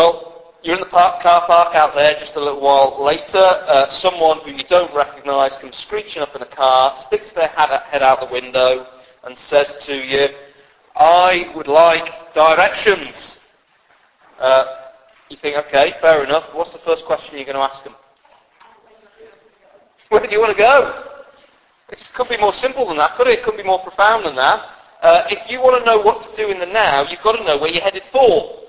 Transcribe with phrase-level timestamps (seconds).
[0.00, 3.36] Well, you're in the park, car park out there just a little while later.
[3.36, 8.02] Uh, someone who you don't recognise comes screeching up in a car, sticks their head,
[8.02, 8.86] out the window
[9.24, 10.28] and says to you,
[10.96, 13.36] I would like directions.
[14.38, 14.64] Uh,
[15.28, 16.44] you think, okay, fair enough.
[16.54, 17.94] What's the first question you're going to ask them?
[20.08, 21.04] Where do you want to go?
[21.90, 23.40] It could be more simple than that, could it?
[23.40, 24.66] It could be more profound than that.
[25.02, 27.44] Uh, if you want to know what to do in the now, you've got to
[27.44, 28.59] know where you're headed for.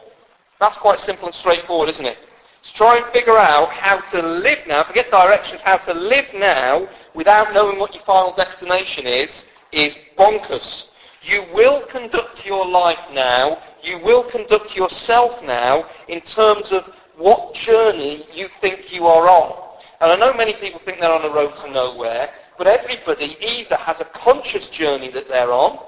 [0.61, 2.19] That's quite simple and straightforward, isn't it?
[2.63, 6.87] To try and figure out how to live now, forget directions, how to live now
[7.15, 9.31] without knowing what your final destination is,
[9.71, 10.83] is bonkers.
[11.23, 16.83] You will conduct your life now, you will conduct yourself now in terms of
[17.17, 19.79] what journey you think you are on.
[19.99, 23.77] And I know many people think they're on a road to nowhere, but everybody either
[23.77, 25.79] has a conscious journey that they're on,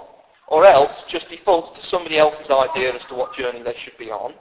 [0.48, 4.10] or else just defaults to somebody else's idea as to what journey they should be
[4.10, 4.34] on.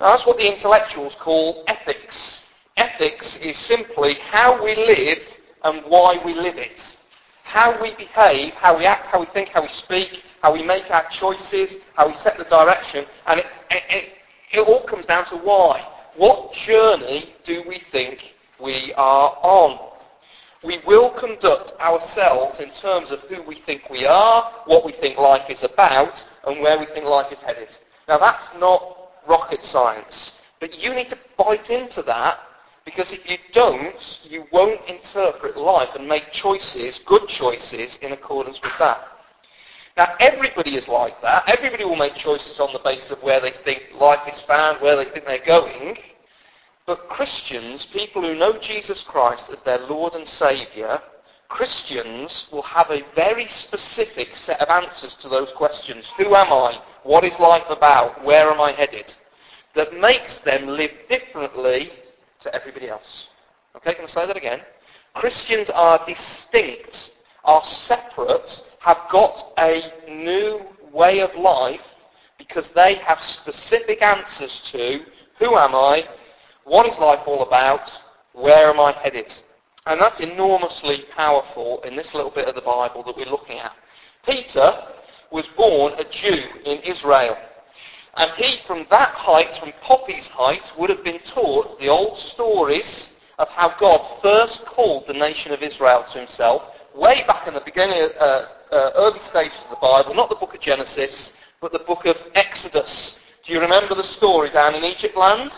[0.00, 2.40] Now that's what the intellectuals call ethics.
[2.76, 5.18] Ethics is simply how we live
[5.64, 6.96] and why we live it.
[7.42, 10.90] How we behave, how we act, how we think, how we speak, how we make
[10.90, 14.04] our choices, how we set the direction, and it, it,
[14.52, 15.86] it all comes down to why.
[16.16, 18.20] What journey do we think
[18.60, 19.78] we are on.
[20.64, 25.18] We will conduct ourselves in terms of who we think we are, what we think
[25.18, 27.68] life is about, and where we think life is headed.
[28.08, 28.95] Now that's not
[29.28, 32.38] rocket science, but you need to bite into that
[32.84, 38.60] because if you don't, you won't interpret life and make choices, good choices, in accordance
[38.62, 39.08] with that.
[39.96, 41.44] Now, everybody is like that.
[41.48, 44.96] Everybody will make choices on the basis of where they think life is found, where
[44.96, 45.96] they think they're going.
[46.86, 51.02] But Christians, people who know Jesus Christ as their Lord and Saviour,
[51.48, 56.10] Christians will have a very specific set of answers to those questions.
[56.18, 56.80] Who am I?
[57.04, 58.24] What is life about?
[58.24, 59.12] Where am I headed?
[59.74, 61.90] That makes them live differently
[62.40, 63.26] to everybody else.
[63.76, 64.60] Okay, can I say that again?
[65.14, 67.12] Christians are distinct,
[67.44, 70.60] are separate, have got a new
[70.92, 71.80] way of life
[72.38, 75.00] because they have specific answers to
[75.38, 76.08] who am I
[76.66, 77.88] what is life all about?
[78.32, 79.32] Where am I headed?
[79.86, 83.72] And that's enormously powerful in this little bit of the Bible that we're looking at.
[84.26, 84.82] Peter
[85.30, 87.36] was born a Jew in Israel.
[88.16, 93.10] And he, from that height, from Poppy's height, would have been taught the old stories
[93.38, 96.62] of how God first called the nation of Israel to himself,
[96.94, 100.54] way back in the beginning, uh, uh, early stages of the Bible, not the book
[100.54, 103.16] of Genesis, but the book of Exodus.
[103.44, 105.52] Do you remember the story down in Egypt land?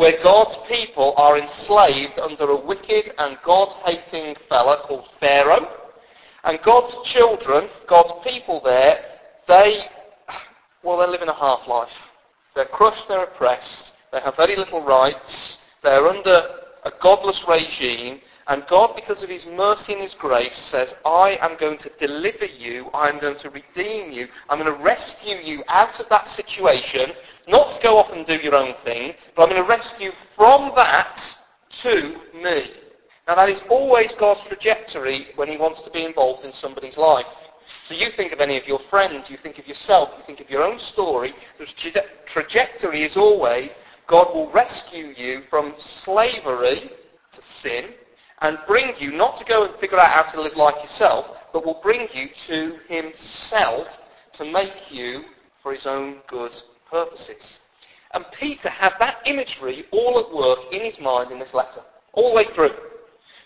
[0.00, 5.68] Where God's people are enslaved under a wicked and God-hating fella called Pharaoh.
[6.42, 9.04] And God's children, God's people there,
[9.46, 9.84] they,
[10.82, 11.92] well, they're living a half-life.
[12.54, 16.48] They're crushed, they're oppressed, they have very little rights, they're under
[16.84, 21.58] a godless regime, and God, because of his mercy and his grace, says, I am
[21.60, 26.00] going to deliver you, I'm going to redeem you, I'm going to rescue you out
[26.00, 27.12] of that situation,
[27.48, 30.72] not to go off and do your own thing, but I'm going to rescue from
[30.76, 31.20] that
[31.82, 32.70] to me.
[33.26, 37.26] Now that is always God's trajectory when he wants to be involved in somebody's life.
[37.88, 40.50] So you think of any of your friends, you think of yourself, you think of
[40.50, 41.34] your own story.
[41.58, 43.70] The tra- trajectory is always
[44.06, 46.90] God will rescue you from slavery
[47.32, 47.90] to sin
[48.40, 51.64] and bring you not to go and figure out how to live like yourself, but
[51.64, 53.86] will bring you to himself
[54.32, 55.22] to make you
[55.62, 56.50] for his own good
[56.90, 57.60] purposes.
[58.12, 62.30] And Peter had that imagery all at work in his mind in this letter, all
[62.30, 62.74] the way through.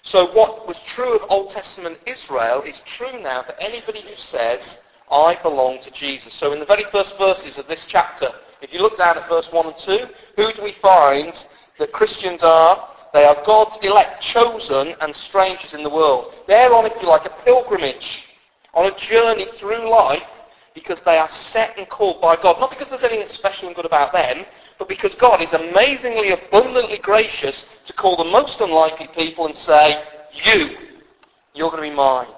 [0.03, 4.79] So what was true of Old Testament Israel is true now for anybody who says,
[5.11, 6.35] I belong to Jesus.
[6.35, 8.29] So in the very first verses of this chapter,
[8.63, 10.07] if you look down at verse 1 and 2,
[10.37, 11.33] who do we find
[11.79, 12.89] that Christians are?
[13.13, 16.35] They are God's elect, chosen, and strangers in the world.
[16.49, 18.25] They're on, if you like, a pilgrimage,
[18.73, 20.23] on a journey through life
[20.75, 22.59] because they are set and called by God.
[22.59, 24.45] Not because there's anything special and good about them,
[24.79, 30.03] but because God is amazingly, abundantly gracious to call the most unlikely people and say,
[30.33, 30.77] you,
[31.55, 32.29] you're going to be mine.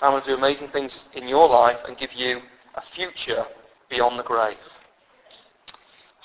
[0.00, 2.40] I'm going to do amazing things in your life and give you
[2.74, 3.44] a future
[3.90, 4.56] beyond the grave.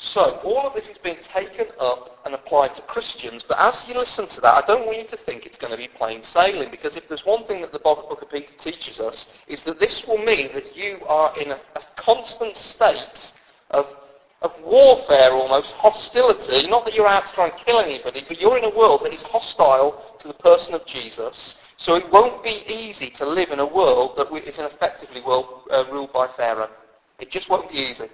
[0.01, 3.95] So, all of this is being taken up and applied to Christians, but as you
[3.95, 6.71] listen to that, I don't want you to think it's going to be plain sailing,
[6.71, 10.01] because if there's one thing that the book of Peter teaches us, is that this
[10.07, 13.33] will mean that you are in a, a constant state
[13.71, 13.87] of,
[14.41, 16.65] of warfare almost, hostility.
[16.67, 19.13] Not that you're out to try and kill anybody, but you're in a world that
[19.13, 23.59] is hostile to the person of Jesus, so it won't be easy to live in
[23.59, 26.69] a world that is an effectively world uh, ruled by Pharaoh.
[27.19, 28.07] It just won't be easy.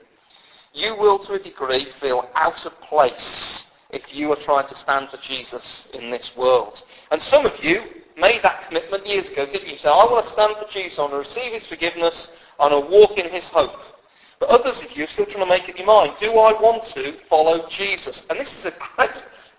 [0.75, 5.10] You will, to a degree, feel out of place if you are trying to stand
[5.10, 6.81] for Jesus in this world.
[7.12, 7.81] And some of you
[8.18, 9.77] made that commitment years ago, didn't you?
[9.77, 12.27] Say, I want to stand for Jesus, I want to receive his forgiveness,
[12.60, 13.80] I want to walk in his hope.
[14.42, 16.16] But others of you are still trying to make up your mind.
[16.19, 18.24] Do I want to follow Jesus?
[18.30, 19.12] And this is a great,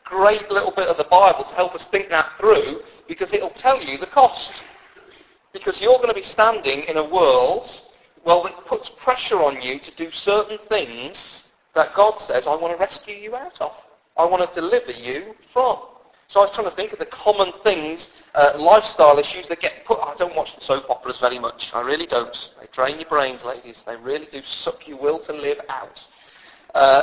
[0.04, 3.82] great little bit of the Bible to help us think that through because it'll tell
[3.82, 4.50] you the cost.
[5.54, 7.70] Because you're going to be standing in a world,
[8.26, 11.44] well, it puts pressure on you to do certain things
[11.76, 13.70] that God says, I want to rescue you out of.
[14.17, 15.78] I want to deliver you from.
[16.26, 19.84] So I was trying to think of the common things, uh, lifestyle issues that get
[19.84, 20.00] put.
[20.00, 21.70] I don't watch the soap operas very much.
[21.73, 22.37] I really don't.
[22.61, 23.81] They drain your brains, ladies.
[23.87, 26.00] They really do suck your will to live out.
[26.75, 27.02] Uh,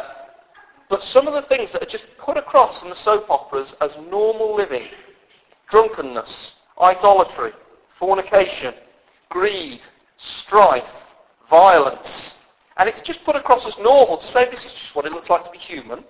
[0.90, 3.92] but some of the things that are just put across in the soap operas as
[4.10, 4.88] normal living,
[5.70, 7.54] drunkenness, idolatry,
[7.98, 8.74] fornication,
[9.30, 9.80] greed,
[10.18, 10.84] strife,
[11.54, 12.36] violence,
[12.78, 15.30] and it's just put across as normal to say this is just what it looks
[15.30, 16.04] like to be human.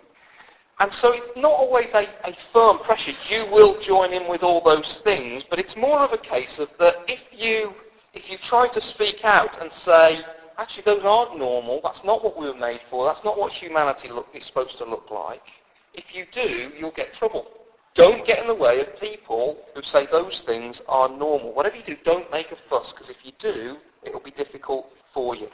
[0.80, 3.12] And so it's not always a, a firm pressure.
[3.30, 6.70] You will join in with all those things, but it's more of a case of
[6.80, 7.74] that if you
[8.14, 10.22] if you try to speak out and say,
[10.58, 14.08] actually those aren't normal, that's not what we were made for, that's not what humanity
[14.08, 15.48] look, is supposed to look like,
[15.94, 17.48] if you do, you'll get trouble.
[17.96, 21.54] Don't get in the way of people who say those things are normal.
[21.54, 25.36] Whatever you do, don't make a fuss, because if you do, it'll be difficult for
[25.36, 25.50] you.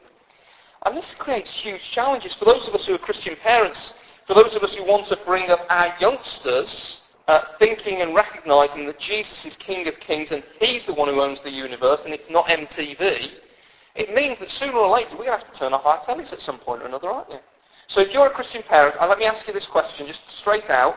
[0.86, 3.94] And this creates huge challenges for those of us who are Christian parents.
[4.28, 8.86] For those of us who want to bring up our youngsters uh, thinking and recognizing
[8.88, 12.14] that Jesus is King of Kings and He's the one who owns the universe and
[12.14, 13.32] it's not MTV,
[13.96, 16.32] it means that sooner or later we're going to have to turn off our tellies
[16.32, 17.40] at some point or another, aren't you?
[17.88, 20.70] So if you're a Christian parent, uh, let me ask you this question just straight
[20.70, 20.96] out.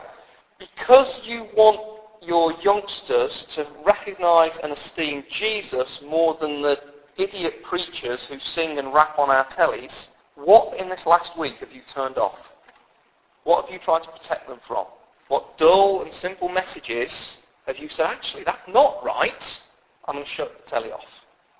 [0.59, 1.81] Because you want
[2.21, 6.79] your youngsters to recognize and esteem Jesus more than the
[7.17, 11.71] idiot preachers who sing and rap on our tellies, what in this last week have
[11.71, 12.39] you turned off?
[13.43, 14.85] What have you tried to protect them from?
[15.27, 17.37] What dull and simple messages
[17.67, 19.59] have you said, actually, that's not right.
[20.05, 21.05] I'm going to shut the telly off.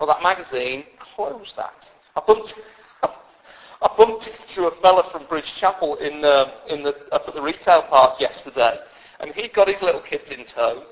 [0.00, 0.84] Or that magazine,
[1.14, 1.86] close that.
[2.16, 2.54] I bumped,
[3.02, 7.40] I bumped into a fella from Bridge Chapel in, uh, in the, up at the
[7.40, 8.78] retail park yesterday.
[9.20, 10.84] And he'd got his little kids in tow.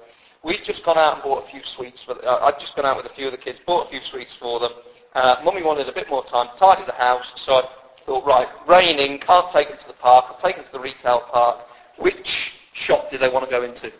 [0.45, 2.15] We'd just gone out and bought a few sweets for.
[2.15, 4.01] The, uh, I'd just gone out with a few of the kids, bought a few
[4.11, 4.73] sweets for them.
[5.15, 7.69] Uh, Mummy wanted a bit more time to tidy the house, so I
[8.07, 11.21] thought, right, raining, can't take them to the park, I'll take them to the retail
[11.33, 11.67] park.
[11.99, 13.93] Which shop do they want to go into?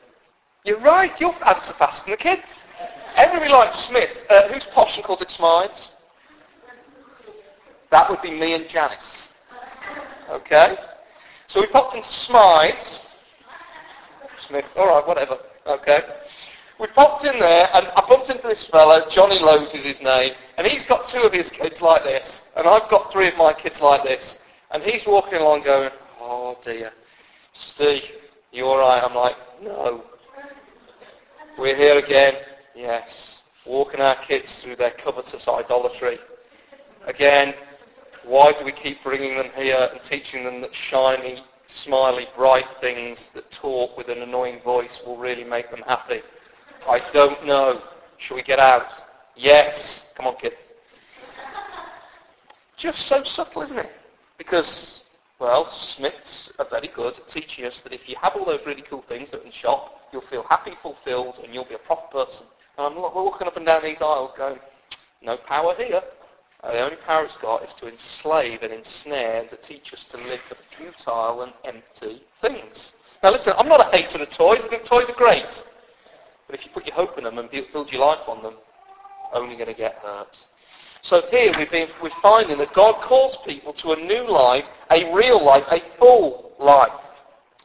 [0.65, 2.43] You're right, you'll answer faster than the kids.
[3.15, 4.11] Everybody likes Smith.
[4.31, 5.91] Uh, who's posh and calls it Smythes?
[7.91, 9.29] That would be me and Janice.
[10.31, 10.77] Okay?
[11.49, 13.01] So we popped into Smythes.
[14.49, 15.39] Smith, alright, whatever.
[15.67, 16.01] Okay?
[16.81, 20.33] We popped in there, and I bumped into this fellow, Johnny Lowe's is his name,
[20.59, 23.53] and he's got two of his kids like this, and I've got three of my
[23.53, 24.39] kids like this,
[24.73, 26.93] and he's walking along going, oh dear,
[27.53, 28.03] Steve,
[28.51, 29.03] you alright?
[29.03, 30.05] I'm like, no.
[31.59, 32.35] We're here again.
[32.75, 33.39] Yes.
[33.67, 36.19] Walking our kids through their covetous idolatry.
[37.07, 37.55] Again,
[38.25, 41.43] why do we keep bringing them here and teaching them that shiny,
[41.75, 46.21] smiley, bright things that talk with an annoying voice will really make them happy?
[46.89, 47.83] I don't know.
[48.19, 48.87] Shall we get out?
[49.37, 50.07] Yes.
[50.17, 50.53] Come on, kid.
[52.77, 53.91] Just so subtle, isn't it?
[54.39, 55.03] Because,
[55.39, 58.83] well, Smiths are very good at teaching us that if you have all those really
[58.83, 62.45] cool things at the shop, you'll feel happy, fulfilled, and you'll be a proper person.
[62.79, 64.59] And I'm walking up and down these aisles going,
[65.23, 66.03] no power here.
[66.63, 70.41] Uh, the only power it's got is to enslave and ensnare the teachers to live
[70.49, 72.93] for futile and empty things.
[73.23, 74.61] Now listen, I'm not a hater of toys.
[74.65, 75.47] I think toys are great.
[76.47, 78.55] But if you put your hope in them and build your life on them,
[79.33, 80.37] only going to get hurt.
[81.03, 85.45] So here been, we're finding that God calls people to a new life, a real
[85.45, 86.93] life, a full life.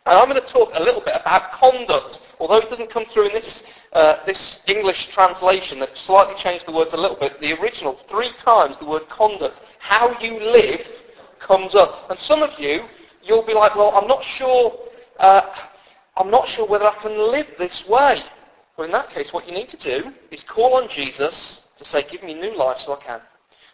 [0.07, 3.27] And I'm going to talk a little bit about conduct, although it doesn't come through
[3.27, 3.61] in this,
[3.91, 7.41] uh, this English translation that slightly changed the words a little bit.
[7.41, 10.79] The original, three times the word conduct, how you live,
[11.39, 12.09] comes up.
[12.09, 12.85] And some of you,
[13.21, 14.79] you'll be like, well, I'm not sure,
[15.19, 15.41] uh,
[16.15, 18.23] I'm not sure whether I can live this way.
[18.77, 22.07] Well, in that case, what you need to do is call on Jesus to say,
[22.09, 23.21] give me new life so I can.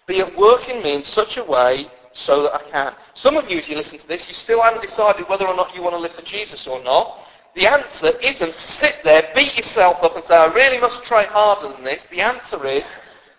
[0.08, 2.93] Be at work in me in such a way so that I can.
[3.15, 5.75] Some of you, as you listen to this, you still haven't decided whether or not
[5.75, 7.20] you want to live for Jesus or not.
[7.55, 11.25] The answer isn't to sit there, beat yourself up and say, I really must try
[11.25, 12.01] harder than this.
[12.10, 12.84] The answer is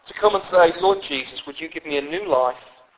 [0.06, 2.56] to come and say, Lord Jesus, would you give me a new life?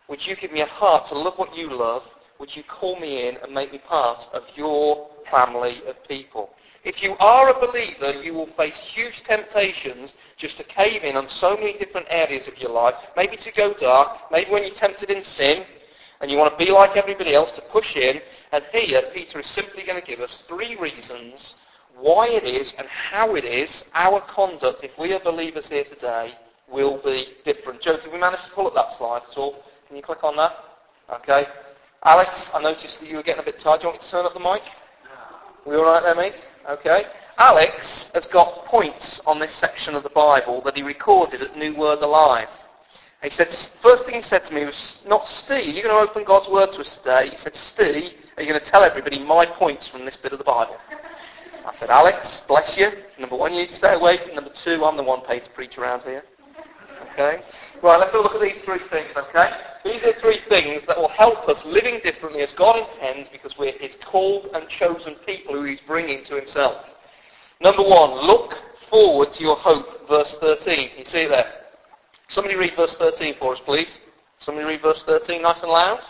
[0.09, 2.03] Would you give me a heart to love what you love?
[2.39, 6.51] Would you call me in and make me part of your family of people?
[6.87, 11.29] If you are a believer, you will face huge temptations just to cave in on
[11.29, 12.95] so many different areas of your life.
[13.17, 15.65] Maybe to go dark, maybe when you're tempted in sin,
[16.21, 18.21] and you want to be like everybody else to push in.
[18.53, 21.57] And here, Peter is simply going to give us three reasons
[21.99, 26.35] why it is and how it is our conduct, if we are believers here today,
[26.71, 27.83] will be different.
[27.83, 29.57] Joe, did we manage to pull up that slide at all?
[29.89, 30.53] Can you click on that?
[31.13, 31.47] Okay.
[32.05, 33.81] Alex, I noticed that you were getting a bit tired.
[33.81, 34.63] Do you want me to turn up the mic?
[35.67, 36.35] We all right there, mate?
[36.69, 37.05] Okay.
[37.39, 41.77] Alex has got points on this section of the Bible that he recorded at New
[41.77, 42.49] Word Alive.
[43.23, 43.49] He said,
[43.83, 46.73] first thing he said to me was, not Steve, you're going to open God's Word
[46.73, 47.31] to us today.
[47.31, 50.39] He said, Steve, are you going to tell everybody my points from this bit of
[50.39, 50.77] the Bible?
[51.65, 52.91] I said, Alex, bless you.
[53.19, 54.21] Number one, you need to stay awake.
[54.35, 56.23] Number two, I'm the one paid to preach around here.
[57.13, 57.43] Okay?
[57.83, 59.51] Right, let's have a look at these three things, okay?
[59.87, 63.79] These are three things that will help us living differently as God intends because we're
[63.79, 66.85] His called and chosen people who He's bringing to Himself.
[67.61, 68.53] Number one, look
[68.91, 70.91] forward to your hope, verse 13.
[70.99, 71.67] You see there?
[72.29, 74.01] Somebody read verse 13 for us, please.
[74.41, 76.01] Somebody read verse 13 nice and loud.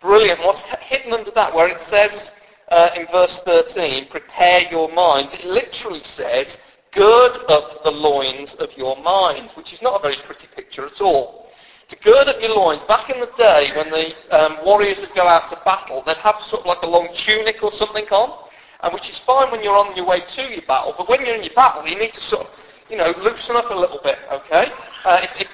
[0.00, 0.38] Brilliant.
[0.40, 1.52] What's hidden under that?
[1.52, 2.30] Where it says
[2.74, 5.28] uh, in verse 13, prepare your mind.
[5.32, 6.58] It literally says,
[6.90, 11.00] gird up the loins of your mind, which is not a very pretty picture at
[11.00, 11.46] all.
[11.88, 15.28] To gird up your loins, back in the day when the um, warriors would go
[15.28, 18.48] out to battle, they'd have sort of like a long tunic or something on,
[18.82, 21.36] and which is fine when you're on your way to your battle, but when you're
[21.36, 22.52] in your battle, you need to sort of,
[22.90, 24.66] you know, loosen up a little bit, okay?
[25.04, 25.48] Uh, it, it,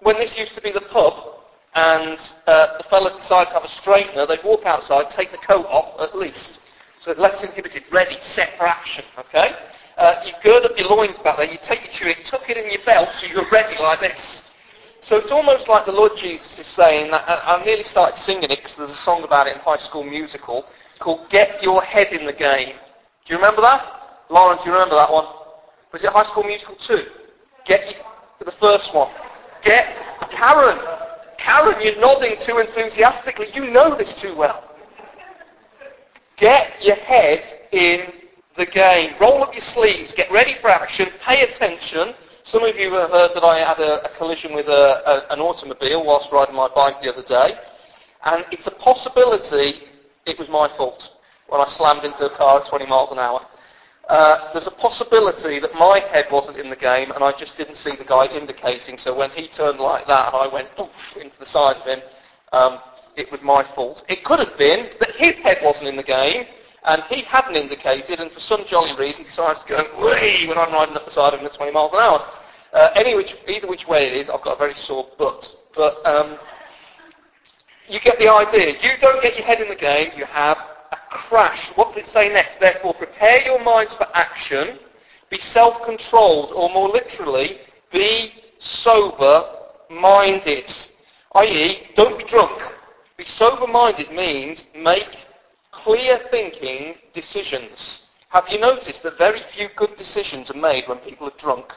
[0.00, 1.41] when this used to be the pub,
[1.74, 5.66] and uh, the fellow decides to have a straightener, they'd walk outside, take the coat
[5.66, 6.58] off at least.
[7.04, 9.54] So less inhibited, ready, set for action, okay?
[9.96, 12.70] Uh, you gird up your loins back there, you take your tunic, tuck it in
[12.70, 14.42] your belt so you're ready like this.
[15.00, 18.44] So it's almost like the Lord Jesus is saying that, I, I nearly started singing
[18.44, 20.64] it because there's a song about it in High School Musical
[21.00, 22.76] called Get Your Head in the Game.
[23.24, 23.84] Do you remember that?
[24.30, 25.26] Lauren, do you remember that one?
[25.92, 27.04] Was it High School Musical 2?
[27.66, 28.04] Get your,
[28.44, 29.12] the first one.
[29.64, 29.94] Get
[30.30, 30.78] Karen.
[31.42, 33.48] Karen, you're nodding too enthusiastically.
[33.52, 34.70] You know this too well.
[36.36, 38.12] Get your head in
[38.56, 39.14] the game.
[39.20, 40.12] Roll up your sleeves.
[40.12, 41.08] Get ready for action.
[41.24, 42.14] Pay attention.
[42.44, 45.40] Some of you have heard that I had a, a collision with a, a, an
[45.40, 47.58] automobile whilst riding my bike the other day.
[48.24, 49.82] And it's a possibility
[50.26, 51.02] it was my fault
[51.48, 53.44] when I slammed into a car at 20 miles an hour.
[54.12, 57.76] Uh, there's a possibility that my head wasn't in the game and I just didn't
[57.76, 58.98] see the guy indicating.
[58.98, 62.00] So when he turned like that and I went poof into the side of him,
[62.52, 62.78] um,
[63.16, 64.04] it was my fault.
[64.10, 66.44] It could have been that his head wasn't in the game
[66.84, 70.74] and he hadn't indicated and for some jolly reason decides to go way when I'm
[70.74, 72.28] riding up the side of him at 20 miles an hour.
[72.74, 75.48] Uh, any which, either which way it is, I've got a very sore butt.
[75.74, 76.36] But um,
[77.88, 78.74] you get the idea.
[78.78, 80.58] You don't get your head in the game, you have
[81.28, 81.70] crash.
[81.74, 82.60] What does it say next?
[82.60, 84.78] Therefore, prepare your minds for action.
[85.30, 87.58] Be self-controlled, or more literally,
[87.90, 90.74] be sober-minded.
[91.34, 92.60] I.e., don't be drunk.
[93.16, 95.16] Be sober-minded means make
[95.70, 98.02] clear thinking decisions.
[98.28, 101.72] Have you noticed that very few good decisions are made when people are drunk?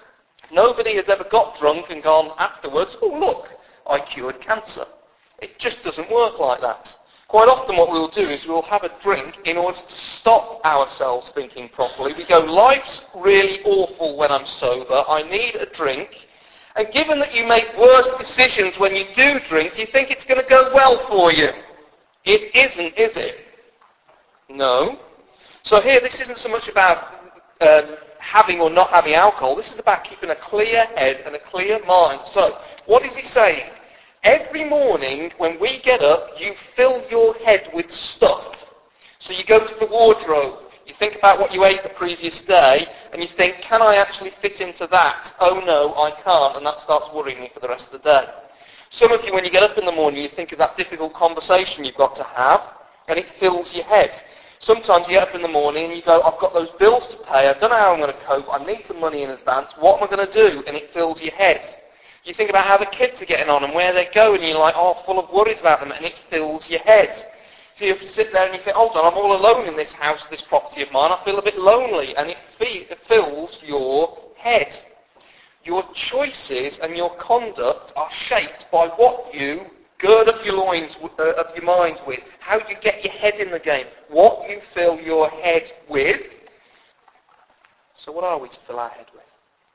[0.52, 3.50] Nobody has ever got drunk and gone afterwards, oh look,
[3.88, 4.86] I cured cancer.
[5.40, 6.96] It just doesn't work like that.
[7.28, 11.32] Quite often what we'll do is we'll have a drink in order to stop ourselves
[11.34, 12.14] thinking properly.
[12.14, 15.04] We go, life's really awful when I'm sober.
[15.08, 16.10] I need a drink.
[16.76, 20.42] And given that you make worse decisions when you do drink, you think it's going
[20.42, 21.50] to go well for you.
[22.26, 23.38] It isn't, is it?
[24.50, 25.00] No.
[25.64, 27.16] So here, this isn't so much about
[27.62, 29.56] um, having or not having alcohol.
[29.56, 32.22] This is about keeping a clear head and a clear mind.
[32.32, 33.72] So, what is he saying?
[34.26, 38.56] Every morning when we get up, you fill your head with stuff.
[39.20, 42.88] So you go to the wardrobe, you think about what you ate the previous day,
[43.14, 45.36] and you think, can I actually fit into that?
[45.40, 48.26] Oh no, I can't, and that starts worrying me for the rest of the day.
[48.90, 51.14] Some of you, when you get up in the morning, you think of that difficult
[51.14, 52.62] conversation you've got to have,
[53.08, 54.10] and it fills your head.
[54.58, 57.18] Sometimes you get up in the morning and you go, I've got those bills to
[57.26, 59.70] pay, I don't know how I'm going to cope, I need some money in advance,
[59.78, 60.64] what am I going to do?
[60.66, 61.62] And it fills your head.
[62.26, 64.58] You think about how the kids are getting on and where they go, and you're
[64.58, 67.16] like, oh, full of worries about them, and it fills your head.
[67.78, 70.22] So you sit there and you think, hold on, I'm all alone in this house,
[70.32, 71.12] this property of mine.
[71.12, 74.76] I feel a bit lonely, and it, it fills your head.
[75.64, 79.62] Your choices and your conduct are shaped by what you
[80.00, 83.52] gird up your loins, uh, up your mind with, how you get your head in
[83.52, 86.22] the game, what you fill your head with.
[87.98, 89.24] So what are we to fill our head with?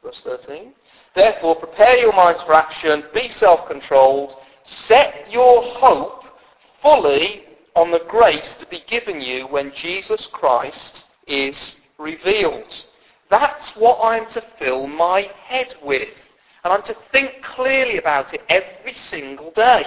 [0.02, 0.73] Verse 13.
[1.14, 6.25] Therefore, prepare your minds for action, be self-controlled, set your hope
[6.83, 12.73] fully on the grace to be given you when Jesus Christ is revealed.
[13.29, 16.09] That's what I'm to fill my head with.
[16.64, 19.85] And I'm to think clearly about it every single day.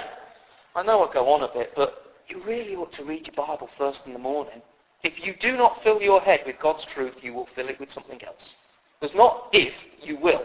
[0.74, 3.68] I know I go on a bit, but you really ought to read your Bible
[3.78, 4.60] first in the morning.
[5.02, 7.90] If you do not fill your head with God's truth, you will fill it with
[7.90, 8.50] something else.
[9.00, 10.44] There's not if, you will.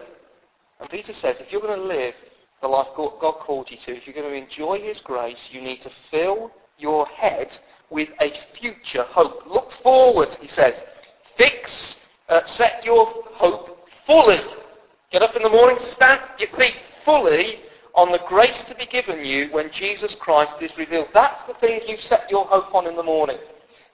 [0.79, 2.13] And Peter says, if you're going to live
[2.61, 5.81] the life God called you to, if you're going to enjoy His grace, you need
[5.81, 7.57] to fill your head
[7.89, 9.43] with a future hope.
[9.47, 10.75] Look forward, he says.
[11.37, 14.39] Fix, uh, set your hope fully.
[15.11, 17.59] Get up in the morning, stand your feet fully
[17.95, 21.07] on the grace to be given you when Jesus Christ is revealed.
[21.13, 23.37] That's the thing you set your hope on in the morning.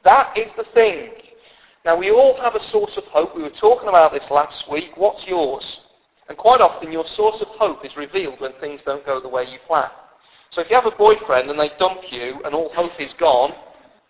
[0.04, 1.12] That is the thing.
[1.86, 3.36] Now we all have a source of hope.
[3.36, 4.92] We were talking about this last week.
[4.96, 5.82] What's yours?
[6.28, 9.44] And quite often your source of hope is revealed when things don't go the way
[9.44, 9.90] you plan.
[10.50, 13.54] So if you have a boyfriend and they dump you and all hope is gone,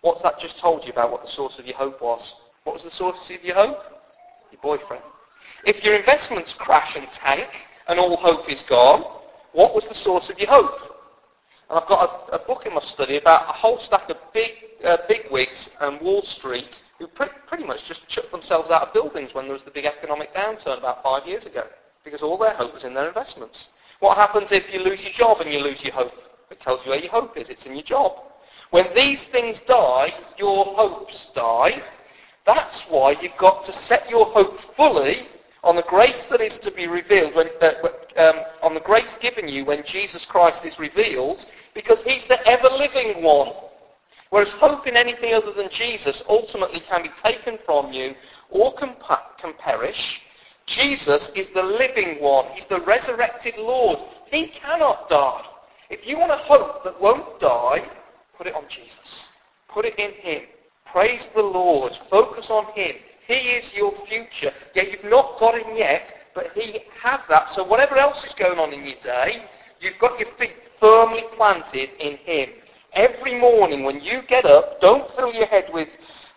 [0.00, 2.34] what's that just told you about what the source of your hope was?
[2.64, 3.78] What was the source of your hope?
[4.50, 5.02] Your boyfriend.
[5.64, 7.48] If your investments crash and tank
[7.88, 9.02] and all hope is gone,
[9.52, 10.78] what was the source of your hope?
[11.68, 14.52] And I've got a, a book in my study about a whole stack of big,
[14.84, 18.94] uh, big wigs and Wall Street who pre- pretty much just chucked themselves out of
[18.94, 21.66] buildings when there was the big economic downturn about five years ago
[22.06, 23.66] because all their hope was in their investments.
[23.98, 26.12] What happens if you lose your job and you lose your hope?
[26.50, 27.48] It tells you where your hope is.
[27.48, 28.12] It's in your job.
[28.70, 31.82] When these things die, your hopes die.
[32.46, 35.26] That's why you've got to set your hope fully
[35.64, 37.72] on the grace that is to be revealed, when, uh,
[38.16, 41.44] um, on the grace given you when Jesus Christ is revealed,
[41.74, 43.52] because he's the ever-living one.
[44.30, 48.14] Whereas hope in anything other than Jesus ultimately can be taken from you
[48.50, 48.94] or can,
[49.38, 50.20] can perish,
[50.66, 52.46] Jesus is the living one.
[52.52, 53.98] He's the resurrected Lord.
[54.30, 55.44] He cannot die.
[55.90, 57.88] If you want a hope that won't die,
[58.36, 59.28] put it on Jesus.
[59.68, 60.42] Put it in him.
[60.84, 61.92] Praise the Lord.
[62.10, 62.96] Focus on him.
[63.28, 64.52] He is your future.
[64.74, 67.52] Yeah, you've not got him yet, but he has that.
[67.54, 69.44] So whatever else is going on in your day,
[69.80, 72.50] you've got your feet firmly planted in him.
[72.92, 75.88] Every morning when you get up, don't fill your head with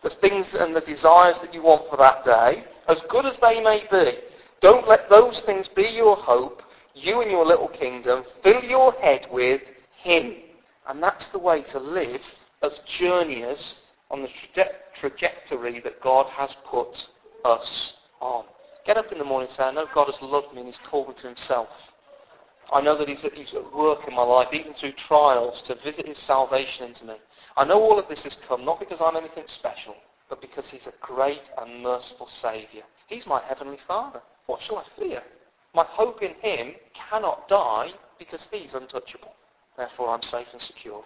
[0.03, 3.61] the things and the desires that you want for that day as good as they
[3.61, 4.17] may be,
[4.61, 6.61] don't let those things be your hope,
[6.93, 8.23] you and your little kingdom.
[8.43, 9.61] Fill your head with
[10.01, 10.35] Him.
[10.87, 12.21] And that's the way to live
[12.61, 13.79] as journeyers
[14.11, 17.07] on the traje- trajectory that God has put
[17.45, 18.45] us on.
[18.85, 20.79] Get up in the morning and say, I know God has loved me and He's
[20.89, 21.69] called me to Himself.
[22.71, 26.05] I know that he's, he's at work in my life, even through trials, to visit
[26.05, 27.15] His salvation into me.
[27.57, 29.95] I know all of this has come not because I'm anything special,
[30.29, 32.83] but because he's a great and merciful Saviour.
[33.07, 34.21] He's my Heavenly Father.
[34.49, 35.21] What shall I fear?
[35.75, 39.35] My hope in him cannot die because he's untouchable.
[39.77, 41.03] Therefore I'm safe and secure.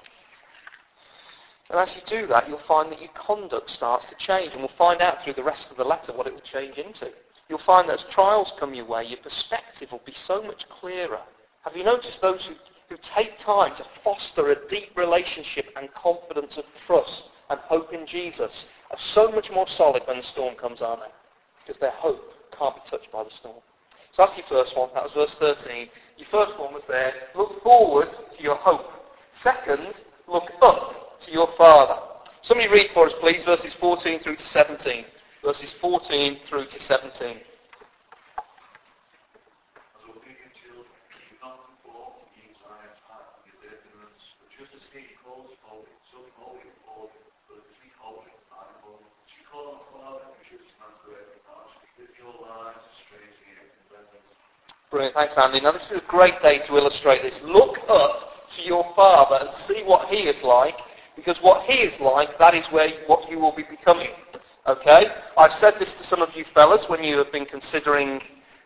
[1.70, 4.78] And as you do that, you'll find that your conduct starts to change, and we'll
[4.78, 7.12] find out through the rest of the letter what it will change into.
[7.50, 11.20] You'll find that as trials come your way, your perspective will be so much clearer.
[11.66, 12.54] Have you noticed those who,
[12.88, 18.08] who take time to foster a deep relationship and confidence of trust and hope in
[18.08, 21.12] Jesus are so much more solid when the storm comes, aren't they?
[21.66, 23.60] Because their hope can't be touched by the storm.
[24.14, 24.90] So that's your first one.
[24.94, 25.90] That was verse 13.
[26.18, 27.14] Your first one was there.
[27.36, 28.86] Look forward to your hope.
[29.42, 29.94] Second,
[30.28, 32.00] look up to your Father.
[32.42, 35.06] Somebody read for us, please, verses 14 through to 17.
[35.44, 37.38] Verses 14 through to 17.
[54.94, 55.16] Brilliant.
[55.16, 55.60] Thanks, Andy.
[55.60, 57.42] Now, this is a great day to illustrate this.
[57.42, 60.76] Look up to your Father and see what He is like,
[61.16, 64.10] because what He is like, that is where what you will be becoming.
[64.68, 65.08] Okay?
[65.36, 68.22] I've said this to some of you fellas when you have been considering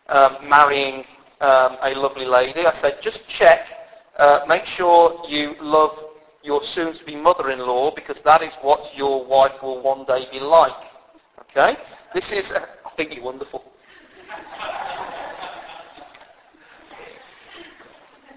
[0.08, 1.04] um, marrying
[1.40, 2.66] um, a lovely lady.
[2.66, 3.60] I said, just check,
[4.18, 6.07] uh, make sure you love
[6.48, 10.72] your soon-to-be mother-in-law, because that is what your wife will one day be like.
[11.50, 11.76] Okay?
[12.14, 13.62] This is, uh, I think you're wonderful.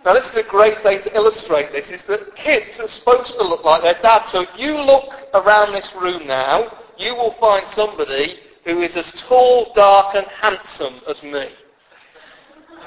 [0.04, 3.43] Now this is a great day to illustrate this, is that kids are supposed to
[3.47, 4.28] look like their dad.
[4.30, 9.10] So if you look around this room now, you will find somebody who is as
[9.30, 11.47] tall, dark and handsome as me.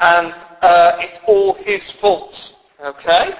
[0.01, 2.35] And uh, it's all his fault.
[2.85, 3.33] Okay?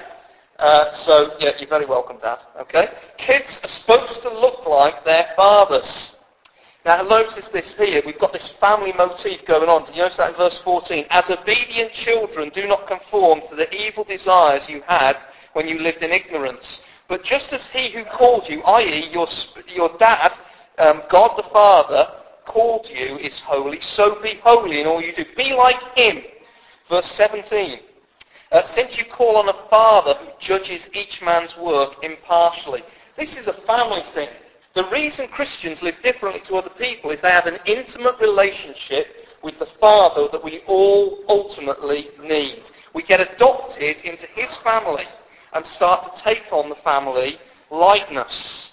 [0.57, 2.39] Uh, so, yeah, you're very welcome, Dad.
[2.61, 2.87] Okay?
[3.17, 6.15] Kids are supposed to look like their fathers.
[6.85, 8.03] Now notice this here.
[8.05, 9.85] We've got this family motif going on.
[9.85, 11.05] Do you notice that in verse 14?
[11.09, 15.17] As obedient children, do not conform to the evil desires you had
[15.53, 16.81] when you lived in ignorance.
[17.07, 19.09] But just as he who called you, i.e.
[19.11, 19.27] your,
[19.67, 20.31] your dad,
[20.77, 22.07] um, God the Father,
[22.45, 25.25] called you is holy, so be holy in all you do.
[25.35, 26.21] Be like him.
[26.89, 27.79] Verse 17.
[28.51, 32.83] Uh, since you call on a father who judges each man's work impartially.
[33.17, 34.29] This is a family thing.
[34.75, 39.07] The reason Christians live differently to other people is they have an intimate relationship
[39.41, 42.63] with the Father that we all ultimately need.
[42.93, 45.05] We get adopted into His family
[45.53, 47.37] and start to take on the family
[47.71, 48.71] likeness.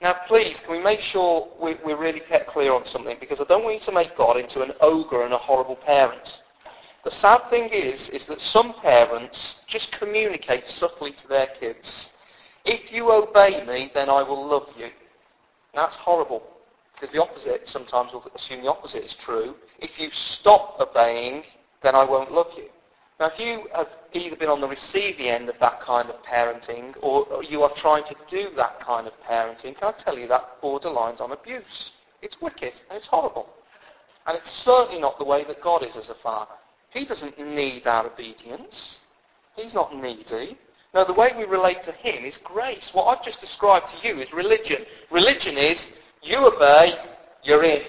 [0.00, 3.16] Now, please, can we make sure we, we really get clear on something?
[3.18, 6.38] Because I don't want you to make God into an ogre and a horrible parent.
[7.04, 12.10] The sad thing is, is that some parents just communicate subtly to their kids.
[12.64, 14.90] If you obey me, then I will love you.
[15.74, 16.42] That's horrible.
[16.94, 19.54] Because the opposite, sometimes we'll assume the opposite is true.
[19.78, 21.44] If you stop obeying,
[21.82, 22.66] then I won't love you.
[23.18, 26.94] Now, if you have either been on the receiving end of that kind of parenting,
[27.02, 30.60] or you are trying to do that kind of parenting, can I tell you that
[30.62, 31.92] borderlines on abuse?
[32.22, 33.48] It's wicked and it's horrible.
[34.26, 36.52] And it's certainly not the way that God is as a father.
[36.90, 38.96] He doesn't need our obedience.
[39.56, 40.58] He's not needy.
[40.92, 42.90] No, the way we relate to him is grace.
[42.92, 44.84] What I've just described to you is religion.
[45.10, 45.86] Religion is
[46.22, 46.94] you obey,
[47.44, 47.82] you're in.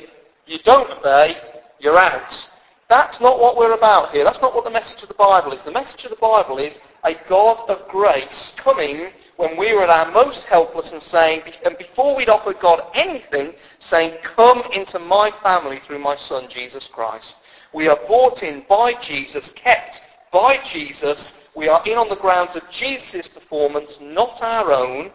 [0.45, 1.35] You don't obey,
[1.79, 2.47] you're out.
[2.89, 4.23] That's not what we're about here.
[4.23, 5.61] That's not what the message of the Bible is.
[5.63, 9.89] The message of the Bible is a God of grace coming when we were at
[9.89, 15.31] our most helpless and saying, and before we'd offered God anything, saying, come into my
[15.41, 17.37] family through my son, Jesus Christ.
[17.73, 21.33] We are bought in by Jesus, kept by Jesus.
[21.55, 25.11] We are in on the grounds of Jesus' performance, not our own.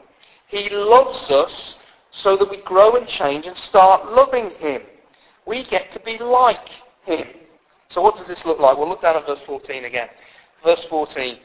[0.47, 1.77] He loves us
[2.11, 4.83] so that we grow and change and start loving him.
[5.47, 6.69] We get to be like
[7.05, 7.29] him.
[7.89, 8.77] So what does this look like?
[8.77, 10.09] We'll look down at verse 14 again.
[10.65, 11.39] Verse 14.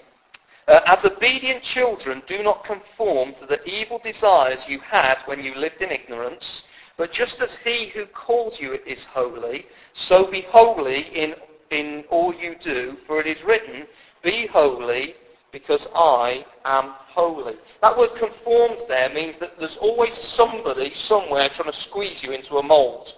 [0.67, 5.53] Uh, As obedient children, do not conform to the evil desires you had when you
[5.55, 6.63] lived in ignorance,
[7.01, 11.33] but just as he who called you is holy, so be holy in,
[11.71, 13.87] in all you do, for it is written,
[14.21, 15.15] Be holy,
[15.51, 17.55] because I am holy.
[17.81, 22.57] That word conformed there means that there's always somebody somewhere trying to squeeze you into
[22.57, 23.11] a mould.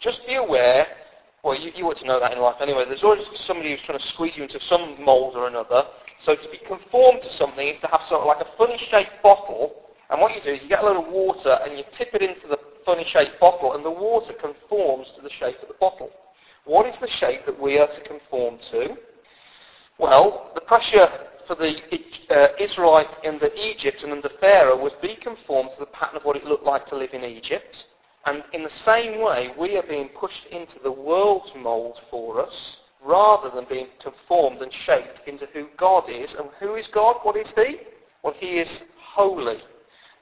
[0.00, 0.86] Just be aware,
[1.42, 3.98] well, you, you ought to know that in life anyway, there's always somebody who's trying
[3.98, 5.84] to squeeze you into some mould or another.
[6.22, 9.22] So to be conformed to something is to have sort of like a funny shaped
[9.22, 12.22] bottle, and what you do is you get a little water and you tip it
[12.22, 16.10] into the funny shaped bottle, and the water conforms to the shape of the bottle.
[16.64, 18.96] What is the shape that we are to conform to?
[19.98, 21.08] Well, the pressure
[21.46, 21.80] for the
[22.30, 26.36] uh, Israelites under Egypt and under Pharaoh was be conformed to the pattern of what
[26.36, 27.84] it looked like to live in Egypt.
[28.26, 32.78] And in the same way, we are being pushed into the world's mould for us,
[33.00, 36.34] rather than being conformed and shaped into who God is.
[36.34, 37.18] And who is God?
[37.22, 37.78] What is He?
[38.22, 39.62] Well, He is holy.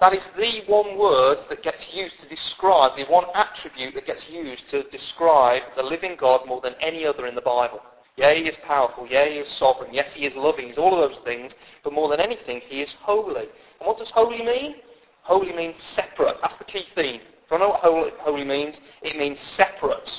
[0.05, 4.29] That is the one word that gets used to describe, the one attribute that gets
[4.29, 7.81] used to describe the living God more than any other in the Bible.
[8.19, 9.07] Yeah, he is powerful.
[9.09, 9.95] Yeah, he is sovereign.
[9.95, 10.69] Yes, he is loving.
[10.69, 11.55] He's all of those things.
[11.83, 13.49] But more than anything, he is holy.
[13.81, 14.75] And what does holy mean?
[15.23, 16.37] Holy means separate.
[16.43, 17.23] That's the key theme.
[17.47, 20.13] If you know what holy, holy means, it means separate.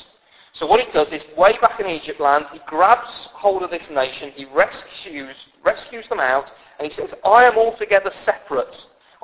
[0.54, 3.92] So what it does is, way back in Egypt land, he grabs hold of this
[3.92, 8.76] nation, he rescues, rescues them out, and he says, I am altogether separate.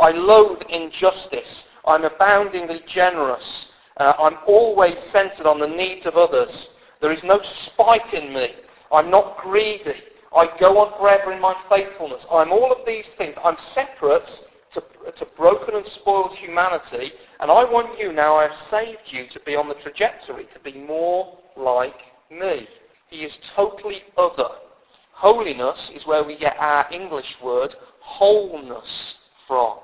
[0.01, 1.65] I loathe injustice.
[1.85, 3.67] I'm aboundingly generous.
[3.97, 6.69] Uh, I'm always centered on the needs of others.
[7.01, 8.55] There is no spite in me.
[8.91, 9.95] I'm not greedy.
[10.35, 12.25] I go on forever in my faithfulness.
[12.31, 13.35] I'm all of these things.
[13.43, 14.27] I'm separate
[14.71, 14.83] to,
[15.15, 17.11] to broken and spoiled humanity.
[17.39, 20.59] And I want you, now I have saved you, to be on the trajectory, to
[20.59, 22.67] be more like me.
[23.07, 24.49] He is totally other.
[25.11, 29.15] Holiness is where we get our English word wholeness
[29.47, 29.77] from.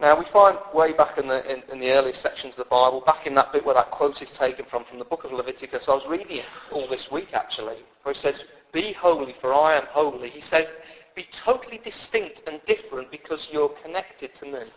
[0.00, 3.26] Now we find way back in the, in, in the sections of the Bible, back
[3.26, 5.90] in that bit where that quote is taken from, from the book of Leviticus, I
[5.90, 8.40] was reading it all this week actually, where it says,
[8.72, 10.30] be holy for I am holy.
[10.30, 10.68] He says,
[11.14, 14.72] be totally distinct and different because you're connected to me.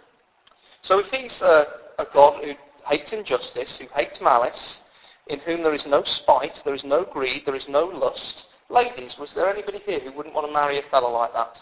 [0.81, 1.67] So if he's a,
[1.99, 2.53] a God who
[2.85, 4.81] hates injustice, who hates malice,
[5.27, 9.15] in whom there is no spite, there is no greed, there is no lust, ladies,
[9.17, 11.57] was there anybody here who wouldn't want to marry a fellow like that?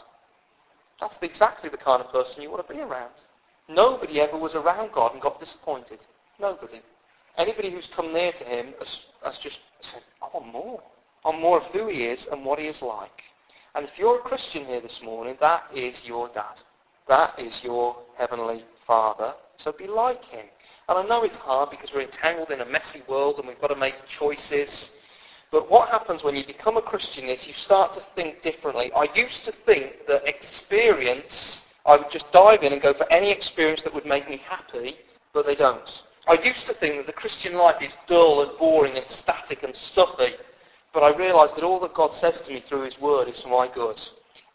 [0.99, 3.11] That's exactly the kind of person you want to be around.
[3.73, 5.99] Nobody ever was around God and got disappointed.
[6.39, 6.81] Nobody.
[7.37, 10.81] Anybody who's come near to him has, has just said, I want more.
[11.23, 13.21] I want more of who he is and what he is like.
[13.75, 16.59] And if you're a Christian here this morning, that is your dad.
[17.07, 19.33] That is your heavenly father.
[19.57, 20.45] So be like him.
[20.89, 23.67] And I know it's hard because we're entangled in a messy world and we've got
[23.67, 24.91] to make choices.
[25.51, 28.91] But what happens when you become a Christian is you start to think differently.
[28.93, 33.31] I used to think that experience I would just dive in and go for any
[33.31, 34.97] experience that would make me happy,
[35.33, 35.89] but they don't.
[36.27, 39.75] I used to think that the Christian life is dull and boring and static and
[39.75, 40.33] stuffy,
[40.93, 43.49] but I realise that all that God says to me through his word is for
[43.49, 43.99] my good.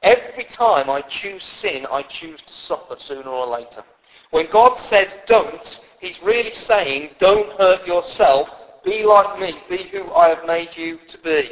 [0.03, 3.83] Every time I choose sin, I choose to suffer sooner or later.
[4.31, 8.49] When God says don't, he's really saying don't hurt yourself,
[8.85, 11.51] be like me, be who I have made you to be.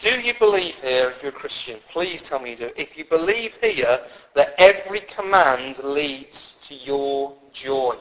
[0.00, 3.04] Do you believe here, if you're a Christian, please tell me you do, if you
[3.04, 4.00] believe here
[4.34, 7.96] that every command leads to your joy.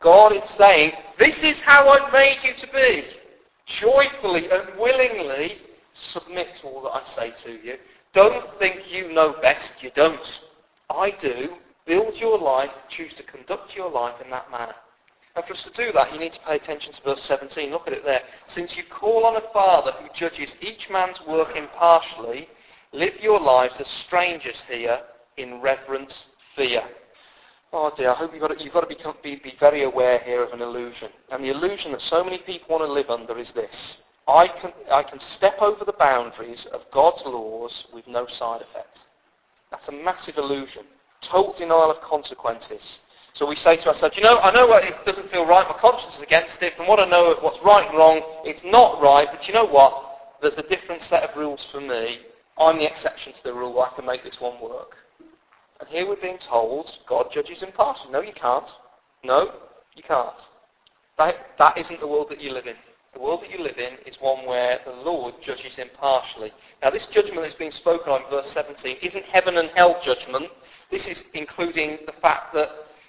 [0.00, 3.04] God is saying, this is how I've made you to be.
[3.66, 5.58] Joyfully and willingly
[5.94, 7.76] submit to all that I say to you.
[8.12, 9.72] Don't think you know best.
[9.80, 10.20] You don't.
[10.90, 11.54] I do.
[11.86, 12.70] Build your life.
[12.88, 14.74] Choose to conduct your life in that manner.
[15.34, 17.70] And for us to do that, you need to pay attention to verse 17.
[17.70, 18.22] Look at it there.
[18.46, 22.48] Since you call on a Father who judges each man's work impartially,
[22.92, 25.00] live your lives as strangers here
[25.36, 26.24] in reverent
[26.56, 26.82] fear.
[27.72, 30.18] Oh dear, I hope you've got to, you've got to become, be, be very aware
[30.18, 31.10] here of an illusion.
[31.30, 34.02] And the illusion that so many people want to live under is this.
[34.28, 39.00] I can, I can step over the boundaries of God's laws with no side effect.
[39.70, 40.84] That's a massive illusion.
[41.22, 42.98] Total denial of consequences.
[43.34, 46.16] So we say to ourselves, you know, I know it doesn't feel right, my conscience
[46.16, 49.26] is against it, from what I know of what's right and wrong, it's not right,
[49.30, 50.18] but you know what?
[50.42, 52.18] There's a different set of rules for me.
[52.58, 54.96] I'm the exception to the rule, I can make this one work.
[55.82, 58.12] And here we're being told God judges impartially.
[58.12, 58.68] No, you can't.
[59.24, 59.50] No,
[59.96, 60.36] you can't.
[61.18, 62.76] That, that isn't the world that you live in.
[63.14, 66.52] The world that you live in is one where the Lord judges impartially.
[66.82, 70.52] Now this judgment that's being spoken of in verse 17 isn't heaven and hell judgment.
[70.92, 72.68] This is including the fact that,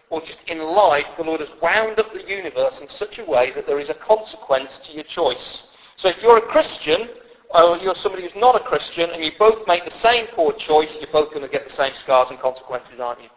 [0.09, 3.51] or just in life, the Lord has wound up the universe in such a way
[3.53, 5.67] that there is a consequence to your choice.
[5.97, 7.07] So if you're a Christian,
[7.53, 10.89] or you're somebody who's not a Christian, and you both make the same poor choice,
[10.99, 13.29] you're both going to get the same scars and consequences, aren't you?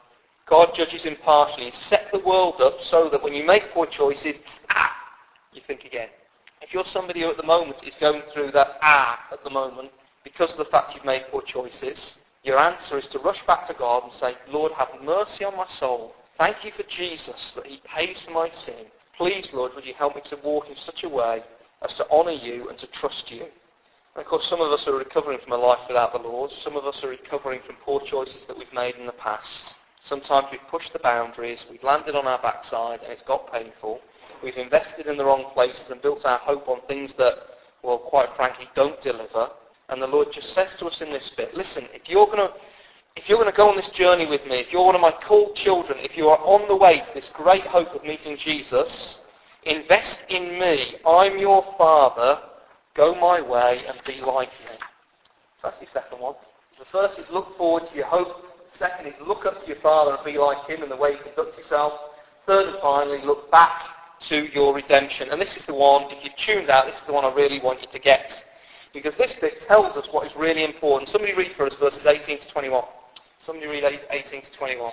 [0.47, 1.71] God judges impartially.
[1.71, 4.37] He set the world up so that when you make poor choices,
[4.71, 4.95] ah,
[5.53, 6.09] you think again.
[6.63, 9.91] If you're somebody who at the moment is going through that ah at the moment
[10.25, 13.75] because of the fact you've made poor choices, your answer is to rush back to
[13.75, 16.15] God and say, Lord, have mercy on my soul.
[16.39, 18.87] Thank you for Jesus, that he pays for my sin.
[19.17, 21.43] Please, Lord, would you help me to walk in such a way
[21.83, 23.47] as to honour you and to trust you.
[24.17, 26.51] And of course, some of us are recovering from a life without the Lord.
[26.65, 29.75] Some of us are recovering from poor choices that we've made in the past.
[30.05, 34.01] Sometimes we've pushed the boundaries, we've landed on our backside, and it's got painful.
[34.43, 37.35] We've invested in the wrong places and built our hope on things that,
[37.83, 39.51] well, quite frankly, don't deliver.
[39.91, 42.55] And the Lord just says to us in this bit, listen, if you're going to
[43.17, 45.11] if you're going to go on this journey with me, if you're one of my
[45.11, 49.21] called children, if you are on the way to this great hope of meeting Jesus,
[49.65, 50.97] invest in me.
[51.07, 52.41] I'm your Father.
[52.97, 54.77] Go my way and be like me.
[55.61, 56.35] So that's the second one.
[56.79, 58.45] The first is look forward to your hope.
[58.73, 61.19] Second is look up to your Father and be like him in the way you
[61.23, 61.93] conduct yourself.
[62.47, 63.83] Third and finally, look back
[64.29, 65.29] to your redemption.
[65.31, 67.61] And this is the one, if you've tuned out, this is the one I really
[67.61, 68.33] want you to get.
[68.93, 71.09] Because this bit tells us what is really important.
[71.11, 72.85] Somebody read for us verses 18 to 21.
[73.39, 74.93] Somebody read 18 to 21.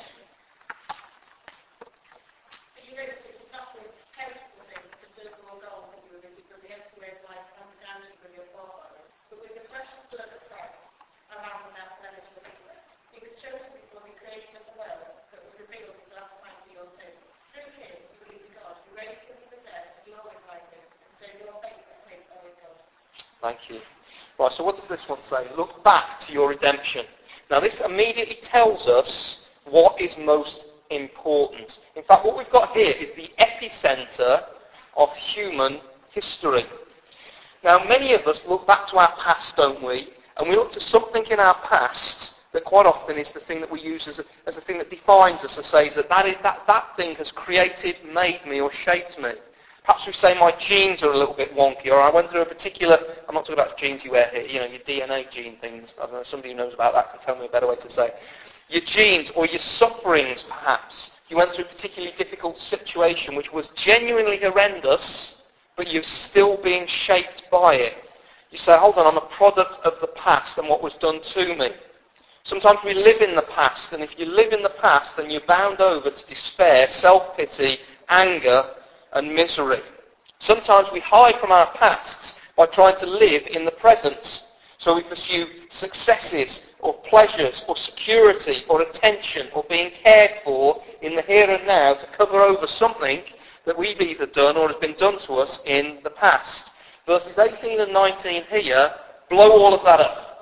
[23.43, 23.81] Thank you.
[24.39, 25.47] Right, so what does this one say?
[25.57, 27.05] Look back to your redemption.
[27.51, 31.77] Now this immediately tells us what is most important.
[31.97, 34.45] In fact, what we've got here is the epicenter
[34.95, 35.81] of human
[36.13, 36.63] history.
[37.65, 40.07] Now many of us look back to our past, don't we?
[40.37, 43.69] And we look to something in our past that quite often is the thing that
[43.69, 46.35] we use as a, as a thing that defines us and says that that, is,
[46.43, 49.31] that that thing has created, made me, or shaped me.
[49.83, 52.45] Perhaps we say my genes are a little bit wonky, or I went through a
[52.45, 55.57] particular, I'm not talking about the jeans you wear here, you know, your DNA gene
[55.59, 55.93] things.
[56.01, 57.89] I don't know, somebody who knows about that can tell me a better way to
[57.89, 58.13] say.
[58.69, 61.11] Your genes or your sufferings, perhaps.
[61.27, 65.35] You went through a particularly difficult situation which was genuinely horrendous,
[65.75, 67.95] but you're still being shaped by it.
[68.51, 71.55] You say, hold on, I'm a product of the past and what was done to
[71.55, 71.71] me.
[72.43, 75.41] Sometimes we live in the past, and if you live in the past, then you're
[75.47, 78.63] bound over to despair, self-pity, anger,
[79.15, 79.81] and misery.
[80.39, 84.41] Sometimes we hide from our pasts by trying to live in the present.
[84.77, 91.15] So we pursue successes or pleasures or security or attention or being cared for in
[91.15, 93.21] the here and now to cover over something
[93.65, 96.71] that we've either done or has been done to us in the past.
[97.07, 98.91] Verses 18 and 19 here
[99.29, 100.33] blow all of that up.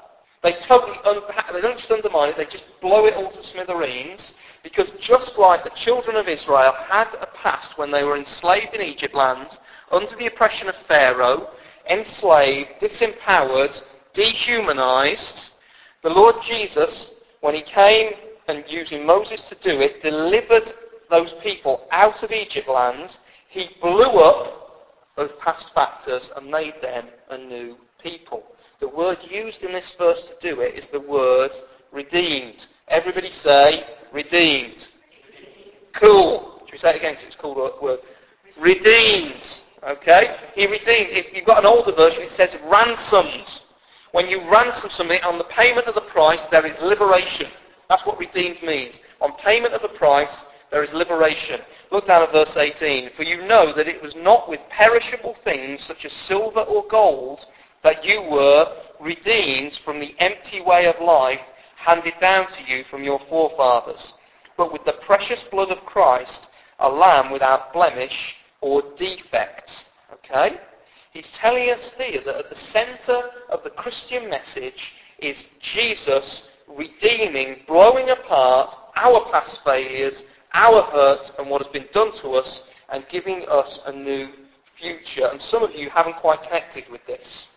[0.43, 1.21] They totally, un-
[1.53, 4.33] they don't just undermine it, they just blow it all to smithereens.
[4.63, 8.81] Because just like the children of Israel had a past when they were enslaved in
[8.81, 9.57] Egypt land,
[9.91, 11.49] under the oppression of Pharaoh,
[11.89, 13.81] enslaved, disempowered,
[14.13, 15.49] dehumanized,
[16.03, 18.13] the Lord Jesus, when he came
[18.47, 20.73] and using Moses to do it, delivered
[21.11, 23.17] those people out of Egypt land.
[23.49, 24.61] He blew up
[25.15, 28.43] those past factors and made them a new people.
[28.79, 31.51] The word used in this verse to do it is the word
[31.91, 32.65] redeemed.
[32.87, 34.87] Everybody say redeemed.
[35.93, 36.61] Cool.
[36.65, 37.13] Should we say it again?
[37.13, 37.99] Because it's a cool word.
[38.59, 39.41] Redeemed.
[39.83, 40.37] Okay?
[40.55, 41.09] He redeemed.
[41.09, 43.47] If you've got an older version, it says ransomed.
[44.11, 47.47] When you ransom something on the payment of the price, there is liberation.
[47.89, 48.95] That's what redeemed means.
[49.21, 50.35] On payment of a price,
[50.71, 51.61] there is liberation.
[51.91, 53.11] Look down at verse 18.
[53.15, 57.45] For you know that it was not with perishable things such as silver or gold
[57.83, 61.41] that you were redeemed from the empty way of life
[61.81, 64.13] handed down to you from your forefathers,
[64.57, 66.47] but with the precious blood of Christ,
[66.79, 69.75] a lamb without blemish or defect.
[70.13, 70.57] Okay?
[71.11, 77.63] He's telling us here that at the center of the Christian message is Jesus redeeming,
[77.67, 80.15] blowing apart our past failures,
[80.53, 84.29] our hurts, and what has been done to us, and giving us a new
[84.79, 85.27] future.
[85.31, 87.49] And some of you haven't quite connected with this.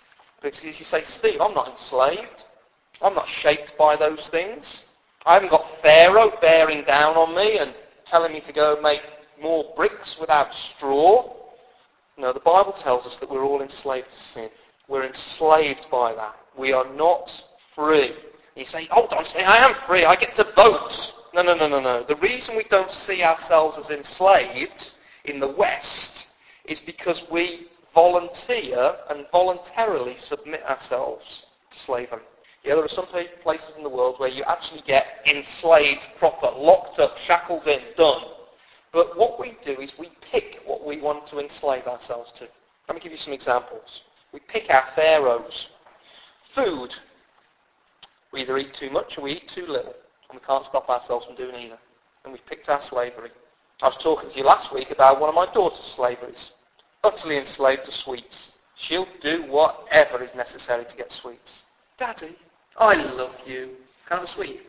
[0.43, 2.45] Because you say, Steve, I'm not enslaved.
[3.05, 4.83] I'm not shaped by those things.
[5.27, 7.75] I haven't got Pharaoh bearing down on me and
[8.07, 9.03] telling me to go make
[9.41, 11.35] more bricks without straw.
[12.17, 14.49] No, the Bible tells us that we're all enslaved to sin.
[14.89, 16.35] We're enslaved by that.
[16.57, 17.31] We are not
[17.75, 18.15] free.
[18.57, 20.07] You say, hold on, say, I am free.
[20.07, 21.13] I get to vote.
[21.35, 22.05] No, no, no, no, no.
[22.05, 24.93] The reason we don't see ourselves as enslaved
[25.27, 26.27] in the West
[26.65, 32.23] is because we volunteer and voluntarily submit ourselves to slavery.
[32.65, 33.07] Yeah, there are some
[33.43, 38.23] places in the world where you actually get enslaved proper, locked up, shackled in, done.
[38.91, 42.49] But what we do is we pick what we want to enslave ourselves to.
[42.89, 44.03] Let me give you some examples.
[44.33, 45.67] We pick our pharaohs.
[46.55, 46.95] Food.
[48.33, 49.95] We either eat too much or we eat too little.
[50.31, 51.79] And we can't stop ourselves from doing either.
[52.25, 53.31] And we've picked our slavery.
[53.83, 56.53] I was talking to you last week about one of my daughter's slaveries.
[57.03, 58.53] Utterly enslaved to sweets.
[58.77, 61.63] She'll do whatever is necessary to get sweets.
[61.99, 62.37] Daddy,
[62.77, 63.71] I love you.
[64.09, 64.61] Kind of sweet.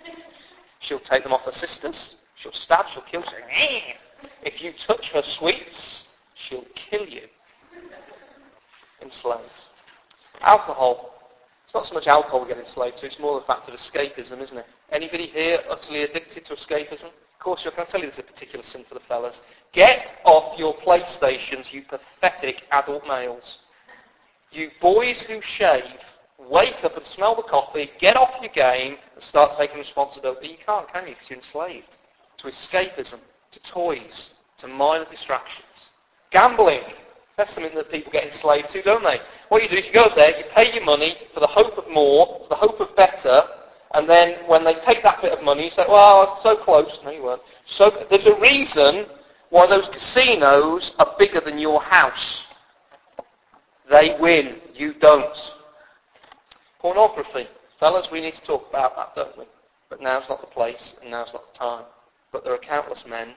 [0.80, 2.14] She'll take them off her sisters.
[2.36, 3.96] She'll stab, she'll kill, she'll say,
[4.42, 7.22] If you touch her sweets, she'll kill you.
[9.02, 9.42] Enslaved.
[10.40, 11.12] Alcohol.
[11.64, 14.42] It's not so much alcohol we get enslaved to, it's more the fact of escapism,
[14.42, 14.66] isn't it?
[14.90, 17.04] Anybody here utterly addicted to escapism?
[17.04, 19.40] Of course, I can I tell you there's a particular sin for the fellas.
[19.72, 23.58] Get off your PlayStations, you pathetic adult males.
[24.50, 25.98] You boys who shave,
[26.50, 30.48] wake up and smell the coffee, get off your game, and start taking responsibility.
[30.48, 31.14] You can't, can you?
[31.14, 31.96] Because you're enslaved
[32.38, 33.20] to escapism,
[33.52, 35.90] to toys, to minor distractions.
[36.30, 36.82] Gambling.
[37.36, 39.20] That's something that people get enslaved to, don't they?
[39.48, 41.88] What you do is you go there, you pay your money for the hope of
[41.88, 43.42] more, for the hope of better,
[43.94, 46.98] and then when they take that bit of money, you say, well, it's so close.
[47.04, 47.42] No, you weren't.
[47.66, 49.06] So there's a reason
[49.50, 52.44] why those casinos are bigger than your house.
[53.90, 54.60] They win.
[54.74, 55.36] You don't.
[56.82, 57.46] Pornography.
[57.78, 59.44] Fellas, we need to talk about that, don't we?
[59.88, 61.84] But now's not the place, and now's not the time.
[62.32, 63.34] But there are countless men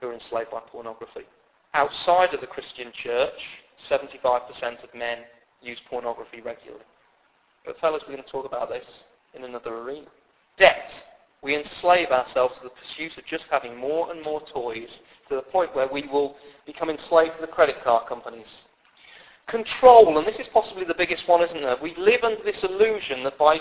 [0.00, 1.24] who are enslaved by pornography.
[1.74, 3.40] Outside of the Christian church,
[3.80, 5.18] 75% of men
[5.62, 6.84] use pornography regularly.
[7.64, 10.08] But fellas, we're going to talk about this in another arena.
[10.56, 10.90] Debt.
[11.40, 15.42] We enslave ourselves to the pursuit of just having more and more toys to the
[15.42, 18.64] point where we will become enslaved to the credit card companies.
[19.48, 21.82] Control, and this is possibly the biggest one, isn't it?
[21.82, 23.60] We live under this illusion that by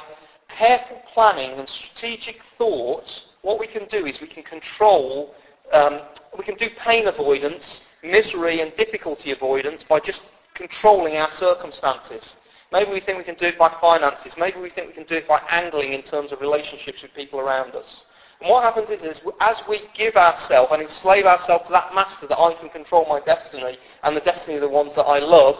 [0.50, 3.06] careful planning and strategic thought,
[3.41, 5.34] what we can do is we can control,
[5.71, 6.02] um,
[6.38, 10.21] we can do pain avoidance, misery and difficulty avoidance by just
[10.56, 12.36] controlling our circumstances.
[12.71, 14.36] Maybe we think we can do it by finances.
[14.38, 17.39] Maybe we think we can do it by angling in terms of relationships with people
[17.39, 18.02] around us.
[18.41, 22.28] And what happens is, is as we give ourselves and enslave ourselves to that master
[22.28, 25.55] that I can control my destiny and the destiny of the ones that I love,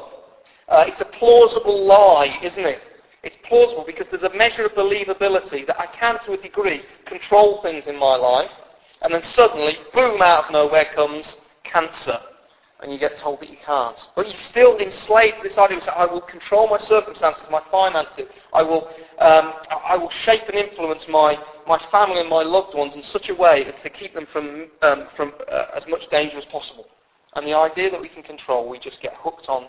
[0.68, 2.82] uh, it's a plausible lie, isn't it?
[3.24, 7.62] It's plausible because there's a measure of believability that I can, to a degree, control
[7.62, 8.52] things in my life,
[9.02, 12.20] and then suddenly, boom, out of nowhere comes cancer
[12.80, 13.98] and you get told that you can't.
[14.16, 18.28] But you're still enslaved to this idea that I will control my circumstances, my finances.
[18.54, 18.88] I will,
[19.18, 23.30] um, I will shape and influence my, my family and my loved ones in such
[23.30, 26.86] a way as to keep them from, um, from uh, as much danger as possible.
[27.34, 29.68] And the idea that we can control, we just get hooked on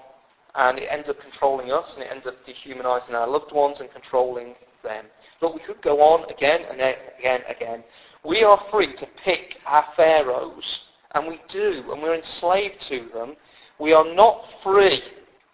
[0.58, 3.90] and it ends up controlling us, and it ends up dehumanizing our loved ones and
[3.92, 5.06] controlling them.
[5.40, 7.84] But we could go on again and again, and again.
[8.24, 10.80] We are free to pick our pharaohs,
[11.12, 13.36] and we do, and we're enslaved to them.
[13.78, 15.00] We are not free,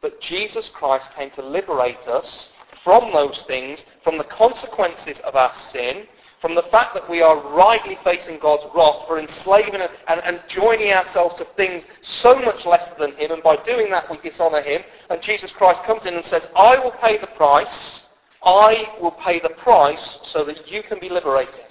[0.01, 2.49] but Jesus Christ came to liberate us
[2.83, 6.07] from those things, from the consequences of our sin,
[6.45, 10.93] from the fact that we are rightly facing God's wrath for enslaving and, and, joining
[10.93, 14.83] ourselves to things so much lesser than Him, and by doing that we dishonour Him.
[15.09, 18.03] And Jesus Christ comes in and says, I will pay the price.
[18.43, 21.65] I will pay the price so that you can be liberated.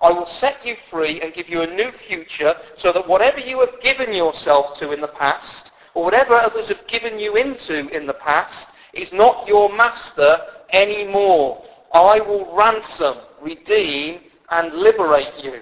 [0.00, 3.58] I will set you free and give you a new future so that whatever you
[3.58, 8.06] have given yourself to in the past, or whatever others have given you into in
[8.06, 10.38] the past, is not your master
[10.72, 11.64] anymore.
[11.92, 14.20] I will ransom, redeem,
[14.50, 15.60] and liberate you.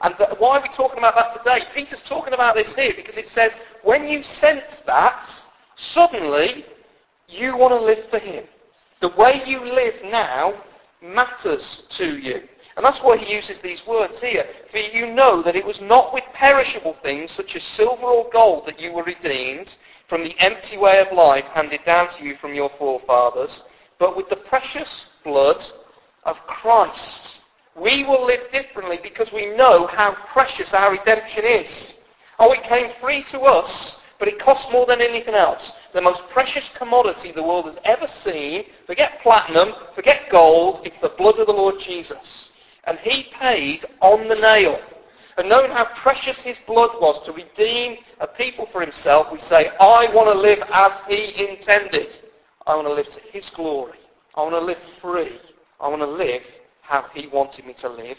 [0.00, 1.66] And th- why are we talking about that today?
[1.74, 3.52] Peter's talking about this here because it says,
[3.82, 5.28] when you sense that,
[5.76, 6.64] suddenly
[7.28, 8.44] you want to live for him.
[9.00, 10.54] The way you live now
[11.02, 12.42] matters to you.
[12.76, 14.46] And that's why he uses these words here.
[14.70, 18.66] For you know that it was not with perishable things such as silver or gold
[18.66, 19.74] that you were redeemed
[20.08, 23.64] from the empty way of life handed down to you from your forefathers,
[23.98, 24.88] but with the precious
[25.28, 25.62] blood
[26.24, 27.40] of Christ.
[27.76, 31.94] We will live differently because we know how precious our redemption is.
[32.38, 35.70] Oh, it came free to us, but it costs more than anything else.
[35.92, 41.14] The most precious commodity the world has ever seen, forget platinum, forget gold, it's the
[41.18, 42.50] blood of the Lord Jesus.
[42.84, 44.80] And he paid on the nail.
[45.36, 49.68] And knowing how precious his blood was to redeem a people for himself, we say,
[49.78, 52.08] I want to live as he intended.
[52.66, 53.98] I want to live to his glory.
[54.38, 55.40] I want to live free.
[55.80, 56.42] I want to live
[56.82, 58.16] how he wanted me to live.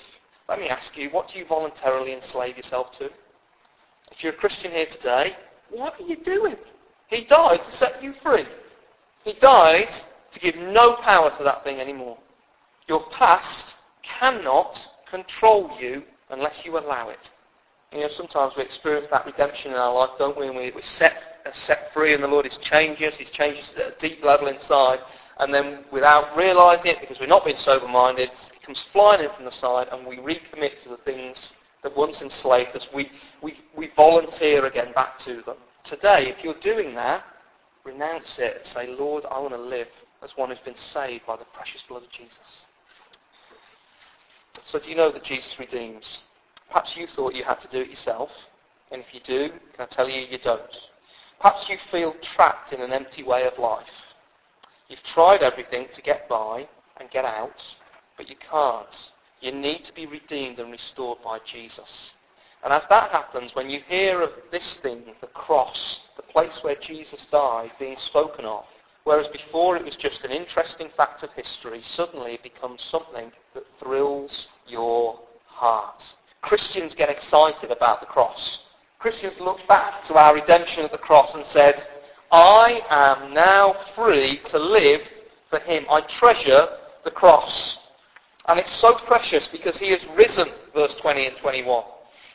[0.49, 3.05] Let me ask you, what do you voluntarily enslave yourself to?
[3.05, 5.37] If you're a Christian here today,
[5.69, 6.57] what are you doing?
[7.07, 8.43] He died to set you free.
[9.23, 9.95] He died
[10.33, 12.17] to give no power to that thing anymore.
[12.89, 14.77] Your past cannot
[15.09, 17.31] control you unless you allow it.
[17.93, 20.47] You know, sometimes we experience that redemption in our life, don't we?
[20.47, 21.13] And we, we're set,
[21.53, 23.15] set free and the Lord is changing us.
[23.15, 24.99] He's changing us at a deep level inside
[25.39, 29.45] and then without realizing it, because we're not being sober-minded, it comes flying in from
[29.45, 32.87] the side, and we recommit to the things that once enslaved us.
[32.93, 33.09] We,
[33.41, 35.55] we, we volunteer again back to them.
[35.85, 37.23] Today, if you're doing that,
[37.85, 39.87] renounce it and say, Lord, I want to live
[40.21, 42.35] as one who's been saved by the precious blood of Jesus.
[44.65, 46.19] So do you know that Jesus redeems?
[46.67, 48.29] Perhaps you thought you had to do it yourself,
[48.91, 50.61] and if you do, can I tell you, you don't.
[51.39, 53.87] Perhaps you feel trapped in an empty way of life.
[54.89, 56.67] You've tried everything to get by
[56.97, 57.63] and get out,
[58.17, 59.11] but you can't.
[59.39, 62.13] You need to be redeemed and restored by Jesus.
[62.63, 66.75] And as that happens, when you hear of this thing, the cross, the place where
[66.75, 68.65] Jesus died, being spoken of,
[69.05, 73.63] whereas before it was just an interesting fact of history, suddenly it becomes something that
[73.79, 76.03] thrills your heart.
[76.41, 78.59] Christians get excited about the cross.
[78.97, 81.81] Christians look back to our redemption at the cross and said,
[82.31, 85.01] I am now free to live
[85.49, 85.85] for him.
[85.89, 86.67] I treasure
[87.03, 87.77] the cross.
[88.47, 91.83] And it's so precious because he has risen, verse 20 and 21.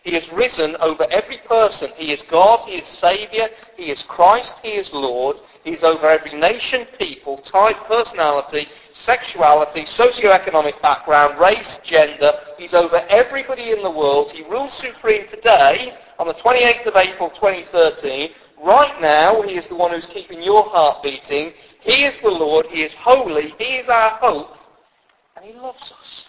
[0.04, 1.90] He has risen over every person.
[1.96, 5.36] He is God, He is Saviour, He is Christ, He is Lord.
[5.64, 12.32] He is over every nation, people, type, personality, sexuality, socio-economic background, race, gender.
[12.58, 14.30] He's over everybody in the world.
[14.32, 18.30] He rules supreme today, on the 28th of April 2013,
[18.64, 21.52] Right now, He is the one who's keeping your heart beating.
[21.80, 22.64] He is the Lord.
[22.70, 23.54] He is holy.
[23.58, 24.56] He is our hope.
[25.36, 26.24] And He loves us.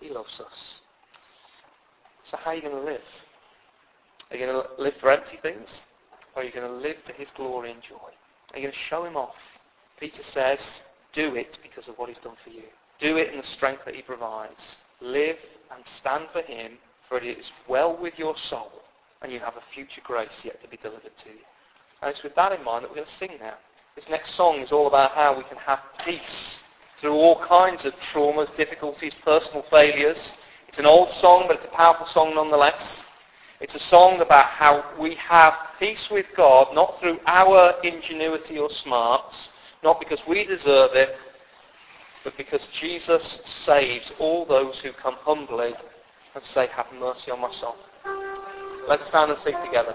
[0.00, 0.80] He loves us.
[2.24, 3.00] So how are you going to live?
[4.30, 5.82] Are you going to live for empty things?
[6.34, 7.94] Or are you going to live to His glory and joy?
[8.52, 9.36] Are you going to show Him off?
[10.00, 12.64] Peter says, do it because of what He's done for you.
[12.98, 14.78] Do it in the strength that He provides.
[15.00, 15.36] Live
[15.72, 16.72] and stand for Him,
[17.08, 18.82] for it is well with your soul
[19.24, 21.40] and you have a future grace yet to be delivered to you.
[22.02, 23.54] And it's with that in mind that we're going to sing now.
[23.96, 26.58] This next song is all about how we can have peace
[27.00, 30.34] through all kinds of traumas, difficulties, personal failures.
[30.68, 33.02] It's an old song, but it's a powerful song nonetheless.
[33.60, 38.68] It's a song about how we have peace with God, not through our ingenuity or
[38.68, 39.48] smarts,
[39.82, 41.16] not because we deserve it,
[42.24, 45.72] but because Jesus saves all those who come humbly
[46.34, 47.76] and say, have mercy on my soul.
[48.86, 49.94] Let's stand and sing together.